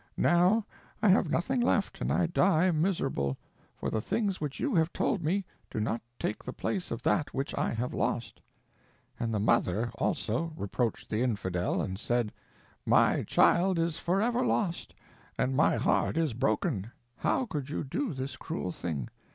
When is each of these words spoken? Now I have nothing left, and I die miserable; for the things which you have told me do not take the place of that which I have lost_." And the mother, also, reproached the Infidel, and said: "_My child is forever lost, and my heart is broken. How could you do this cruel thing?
Now 0.17 0.65
I 1.03 1.09
have 1.09 1.29
nothing 1.29 1.61
left, 1.61 2.01
and 2.01 2.11
I 2.11 2.25
die 2.25 2.71
miserable; 2.71 3.37
for 3.75 3.91
the 3.91 4.01
things 4.01 4.41
which 4.41 4.59
you 4.59 4.73
have 4.73 4.91
told 4.91 5.21
me 5.23 5.45
do 5.69 5.79
not 5.79 6.01
take 6.17 6.43
the 6.43 6.51
place 6.53 6.89
of 6.89 7.03
that 7.03 7.35
which 7.35 7.55
I 7.55 7.69
have 7.69 7.91
lost_." 7.91 8.37
And 9.19 9.31
the 9.31 9.39
mother, 9.39 9.91
also, 9.93 10.53
reproached 10.57 11.07
the 11.11 11.21
Infidel, 11.21 11.81
and 11.83 11.99
said: 11.99 12.33
"_My 12.89 13.23
child 13.27 13.77
is 13.77 13.97
forever 13.97 14.43
lost, 14.43 14.95
and 15.37 15.55
my 15.55 15.75
heart 15.77 16.17
is 16.17 16.33
broken. 16.33 16.91
How 17.17 17.45
could 17.45 17.69
you 17.69 17.83
do 17.83 18.15
this 18.15 18.37
cruel 18.37 18.71
thing? 18.71 19.07